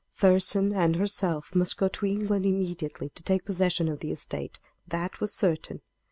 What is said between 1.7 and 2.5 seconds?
go to England